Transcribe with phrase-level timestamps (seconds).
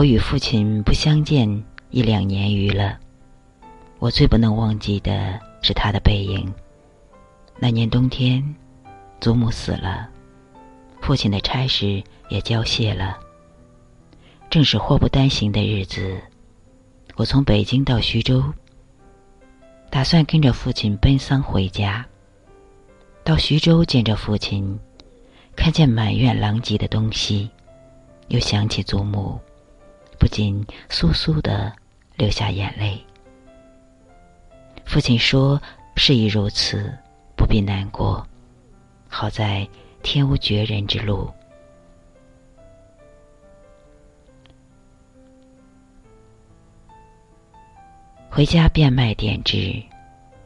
[0.00, 1.46] 我与父亲不相见
[1.90, 2.98] 一两年余了，
[3.98, 6.50] 我最不能忘记的是他的背影。
[7.58, 8.42] 那年冬天，
[9.20, 10.08] 祖母死了，
[11.02, 13.18] 父亲的差事也交卸了。
[14.48, 16.18] 正是祸不单行的日子，
[17.16, 18.42] 我从北京到徐州，
[19.90, 22.02] 打算跟着父亲奔丧回家。
[23.22, 24.80] 到徐州见着父亲，
[25.54, 27.50] 看见满院狼藉的东西，
[28.28, 29.38] 又想起祖母，
[30.20, 31.72] 不禁簌簌的
[32.14, 33.04] 流下眼泪。
[34.84, 35.60] 父亲说
[35.96, 36.96] ：“事已如此。”
[37.40, 38.24] 不必难过，
[39.08, 39.66] 好在
[40.02, 41.32] 天无绝人之路。
[48.28, 49.82] 回家变卖点纸，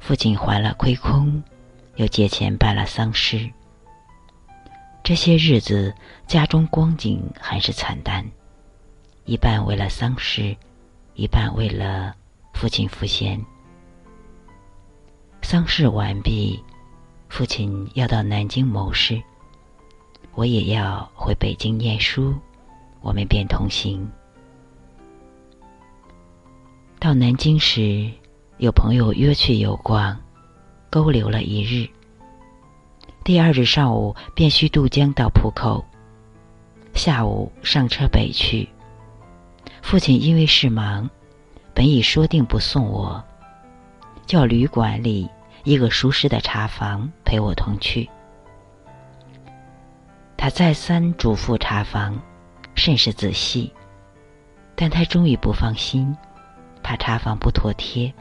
[0.00, 1.42] 父亲还了亏空，
[1.96, 3.50] 又借钱办了丧事。
[5.02, 5.94] 这些日子
[6.26, 8.22] 家中光景还是惨淡，
[9.24, 10.56] 一半为了丧事，
[11.14, 12.14] 一半为了
[12.52, 13.40] 父亲赋闲。
[15.42, 16.62] 丧事完毕。
[17.28, 19.18] 父亲要到南京谋事，
[20.34, 22.34] 我也要回北京念书，
[23.00, 24.06] 我们便同行。
[27.00, 28.06] 到南京时，
[28.58, 30.14] 有朋友约去游逛，
[30.90, 31.88] 勾留了一日。
[33.24, 35.82] 第二日上午便须渡江到浦口，
[36.92, 38.68] 下午上车北去。
[39.82, 41.10] 父亲因为事忙，
[41.74, 43.22] 本已说定不送我，
[44.24, 45.28] 叫旅馆里。
[45.64, 48.10] 一个熟识的茶房陪我同去，
[50.36, 52.20] 他再三嘱咐茶房，
[52.74, 53.72] 甚是仔细，
[54.74, 56.16] 但他终于不放心，
[56.82, 58.12] 怕茶房不妥帖，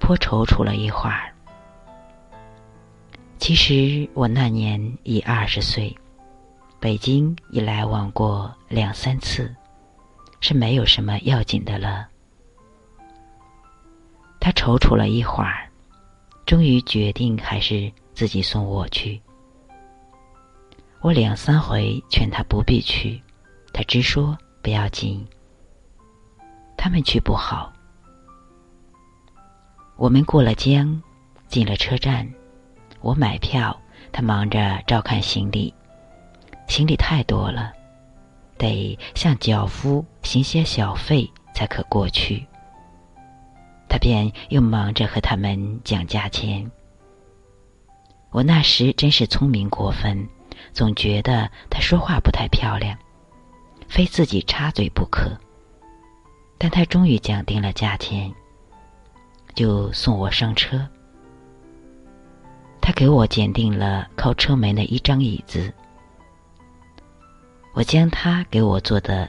[0.00, 1.32] 颇踌躇了一会儿。
[3.38, 5.96] 其实我那年已二十岁，
[6.80, 9.54] 北京已来往过两三次，
[10.40, 12.08] 是没有什么要紧的了。
[14.40, 15.66] 他踌躇了一会儿。
[16.46, 19.22] 终于决定还是自己送我去。
[21.00, 23.22] 我两三回劝他不必去，
[23.72, 25.24] 他直说不要紧。
[26.76, 27.72] 他们去不好。
[29.94, 31.00] 我们过了江，
[31.46, 32.28] 进了车站，
[33.00, 33.80] 我买票，
[34.10, 35.72] 他忙着照看行李。
[36.66, 37.72] 行李太多了，
[38.60, 42.46] 得向脚夫行些小费才可过去。
[43.88, 46.70] 他便又忙着和他们讲价钱。
[48.30, 50.28] 我那时真是聪明过分，
[50.72, 52.96] 总觉得他说话不太漂亮，
[53.88, 55.36] 非自己插嘴不可。
[56.56, 58.32] 但他终于讲定了价钱，
[59.54, 60.86] 就送我上车。
[62.80, 65.72] 他给我拣定了靠车门的一张椅子，
[67.72, 69.28] 我将他给我做的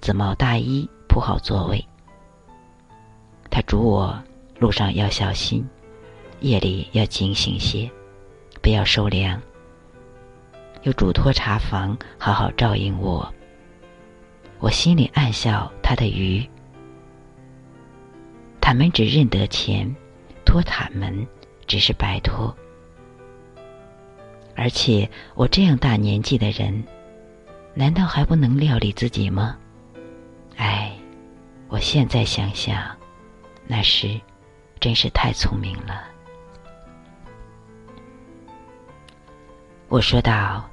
[0.00, 1.84] 紫毛大衣铺好座位。
[3.50, 4.22] 他嘱我
[4.58, 5.66] 路上要小心，
[6.40, 7.90] 夜里要警醒些，
[8.62, 9.40] 不要受凉。
[10.82, 13.28] 又嘱托茶房好好照应我。
[14.60, 16.46] 我心里暗笑他的愚。
[18.60, 19.94] 他们只认得钱，
[20.44, 21.26] 托他们
[21.66, 22.54] 只是白托。
[24.54, 26.84] 而且我这样大年纪的人，
[27.74, 29.56] 难道还不能料理自己吗？
[30.56, 30.92] 哎，
[31.68, 32.96] 我现在想想。
[33.66, 34.20] 那时，
[34.80, 36.04] 真是太聪明了。
[39.88, 40.68] 我说道：“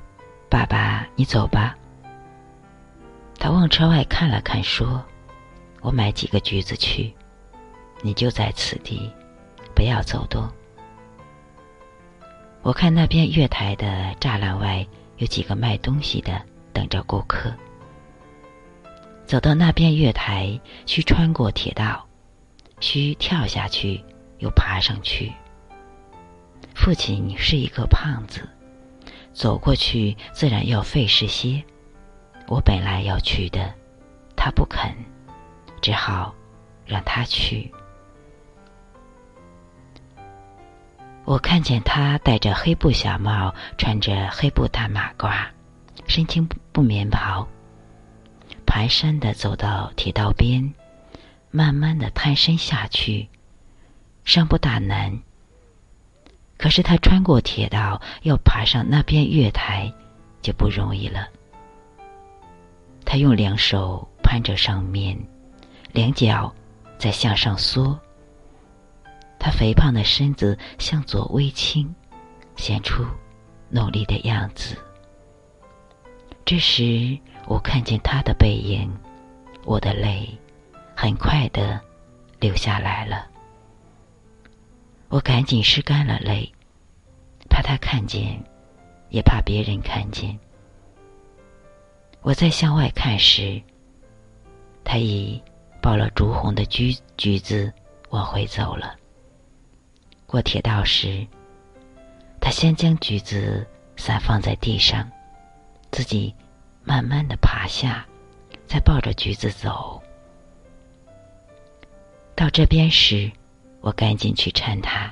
[0.50, 1.76] 爸爸，你走吧。”
[3.40, 5.06] 他往车外看了看，说
[5.82, 7.14] ：“我买几个橘子去，
[8.02, 9.12] 你就在此地，
[9.76, 10.50] 不要走动。”
[12.64, 14.86] 我看那边月台的栅栏外
[15.18, 16.42] 有几个卖东西的，
[16.78, 17.52] 等着顾客。
[19.26, 22.06] 走到那边月台，需穿过铁道。
[22.80, 24.00] 需跳下去，
[24.38, 25.34] 又爬上去。
[26.76, 28.48] 父亲是一个胖子，
[29.34, 31.64] 走过去自然要费事些。
[32.48, 33.74] 我本来要去的，
[34.36, 34.94] 他不肯，
[35.82, 36.36] 只好
[36.86, 37.74] 让他去。
[41.26, 45.48] 我看见他戴着黑布小帽，穿着黑布大马褂，
[46.08, 47.48] 身青布棉袍，
[48.66, 50.74] 蹒跚的走到铁道边。
[51.50, 53.30] 慢慢的探身下去，
[54.26, 55.18] 尚不大难。
[56.58, 59.92] 可是他穿过铁道，要爬上那边月台，
[60.42, 61.28] 就不容易了。
[63.06, 65.18] 他用两手攀着上面，
[65.94, 66.54] 两脚
[67.00, 67.98] 在向上缩。
[69.40, 71.96] 他肥胖的身子向左微倾，
[72.58, 73.06] 显出
[73.70, 74.78] 努力的样子。
[76.48, 78.90] 这时，我看见他的背影，
[79.66, 80.30] 我的泪
[80.96, 81.78] 很快的
[82.40, 83.28] 流下来了。
[85.10, 86.50] 我赶紧拭干了泪，
[87.50, 88.42] 怕他看见，
[89.10, 90.40] 也怕别人看见。
[92.22, 93.62] 我在向外看时，
[94.86, 95.44] 他已
[95.82, 97.74] 抱了朱红的橘橘子
[98.12, 98.96] 往回走了。
[100.26, 101.28] 过铁道时，
[102.40, 103.68] 他先将橘子
[103.98, 105.12] 散放在地上，
[105.98, 106.32] 自己
[106.84, 108.06] 慢慢的爬下，
[108.68, 110.00] 再抱着橘子走。
[112.36, 113.32] 到这边时，
[113.82, 115.12] 我赶紧去搀他。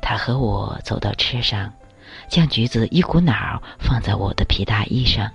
[0.00, 1.70] 他和我走到车上，
[2.30, 5.30] 将橘子一股脑放在我的皮大衣上，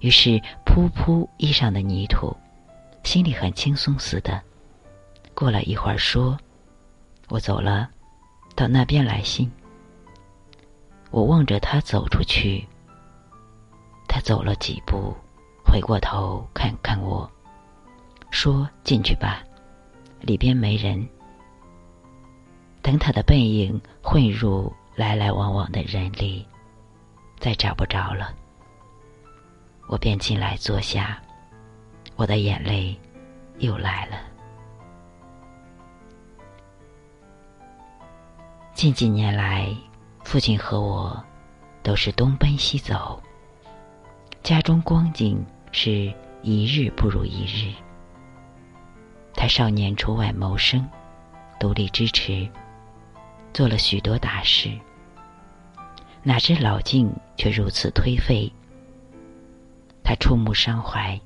[0.00, 2.36] 于是扑扑衣上的泥土，
[3.04, 4.42] 心里很轻松似的。
[5.32, 6.36] 过了一会儿，说
[7.30, 7.88] ：“我走了，
[8.56, 9.48] 到那边来信。”
[11.10, 12.66] 我望着他走出去，
[14.06, 15.14] 他走了几步，
[15.64, 17.30] 回过头看看我，
[18.30, 19.42] 说：“进去吧。”
[20.20, 21.08] 里边没人。
[22.82, 26.46] 等他的背影混入来来往往的人里，
[27.38, 28.34] 再找不着了。
[29.86, 31.20] 我便进来坐下，
[32.16, 32.98] 我的眼泪
[33.58, 34.16] 又来了。
[38.74, 39.74] 近几年来，
[40.28, 41.24] 父亲和我
[41.82, 43.18] 都是东奔西走，
[44.42, 45.42] 家中光景
[45.72, 47.72] 是一日不如一日。
[49.32, 50.86] 他少年出外谋生，
[51.58, 52.46] 独立支持，
[53.54, 54.70] 做了许多大事。
[56.22, 58.52] 哪知老境却如此颓废。
[60.04, 61.18] 他触目伤怀，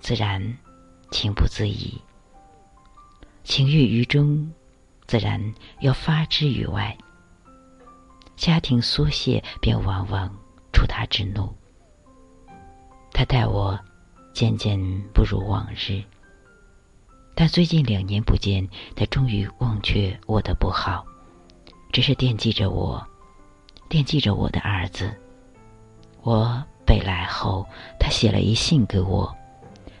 [0.00, 0.58] 自然
[1.10, 1.98] 情不自已。
[3.42, 4.52] 情郁于中，
[5.06, 6.94] 自然要发之于外。
[8.36, 10.30] 家庭缩懈，便往往
[10.72, 11.52] 出他之怒。
[13.12, 13.78] 他待我
[14.32, 14.78] 渐渐
[15.14, 16.02] 不如往日。
[17.34, 21.04] 但最近两年不见，他终于忘却我的不好，
[21.92, 23.04] 只是惦记着我，
[23.88, 25.14] 惦记着我的儿子。
[26.22, 27.66] 我北来后，
[27.98, 29.34] 他写了一信给我，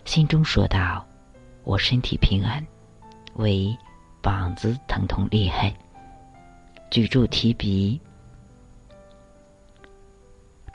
[0.04, 1.04] 信中说道
[1.64, 2.66] ：“我身体平安，
[3.34, 3.76] 唯
[4.22, 5.74] 膀子疼痛厉害，
[6.90, 8.00] 举箸提笔，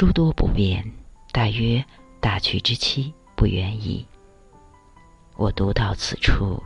[0.01, 0.83] 诸多不便，
[1.31, 1.85] 大约
[2.19, 4.03] 大娶之期不远矣。”
[5.37, 6.59] 我读到此处，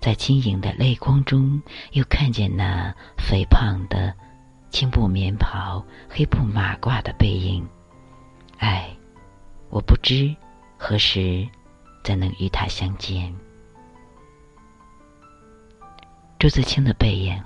[0.00, 1.60] 在晶莹的泪光中，
[1.90, 4.14] 又看见那肥胖的
[4.70, 7.68] 青布棉袍、黑布马褂的背影。
[8.58, 8.88] 唉，
[9.68, 10.32] 我不知
[10.78, 11.44] 何时
[12.04, 13.34] 再能与他相见。
[16.38, 17.42] 朱自清的背影，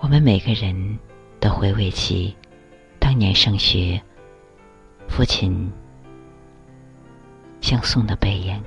[0.00, 0.98] 我们每个人
[1.40, 2.34] 都回味起。
[2.98, 4.00] 当年上学，
[5.08, 5.72] 父亲
[7.60, 8.62] 相送的背影。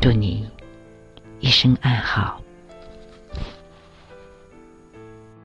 [0.00, 0.48] 祝你
[1.40, 2.40] 一生安好。